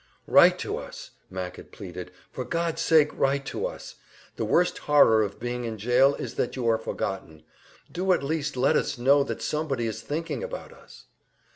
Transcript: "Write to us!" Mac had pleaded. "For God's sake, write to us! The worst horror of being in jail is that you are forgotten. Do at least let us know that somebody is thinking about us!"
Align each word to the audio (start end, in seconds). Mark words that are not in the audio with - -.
"Write 0.25 0.57
to 0.57 0.77
us!" 0.77 1.11
Mac 1.29 1.57
had 1.57 1.71
pleaded. 1.71 2.09
"For 2.31 2.43
God's 2.43 2.81
sake, 2.81 3.09
write 3.13 3.45
to 3.45 3.67
us! 3.67 3.97
The 4.35 4.45
worst 4.45 4.79
horror 4.89 5.21
of 5.21 5.39
being 5.39 5.63
in 5.63 5.77
jail 5.77 6.15
is 6.15 6.33
that 6.37 6.55
you 6.55 6.67
are 6.69 6.79
forgotten. 6.79 7.43
Do 7.91 8.11
at 8.11 8.23
least 8.23 8.57
let 8.57 8.75
us 8.75 8.97
know 8.97 9.23
that 9.23 9.43
somebody 9.43 9.85
is 9.85 10.01
thinking 10.01 10.43
about 10.43 10.73
us!" 10.73 11.05